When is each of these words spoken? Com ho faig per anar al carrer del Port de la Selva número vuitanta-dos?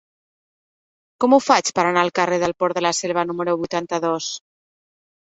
Com 1.25 1.35
ho 1.35 1.37
faig 1.47 1.67
per 1.79 1.83
anar 1.89 2.01
al 2.05 2.09
carrer 2.19 2.39
del 2.43 2.55
Port 2.63 2.77
de 2.77 2.83
la 2.85 2.93
Selva 3.01 3.25
número 3.33 3.55
vuitanta-dos? 3.65 4.31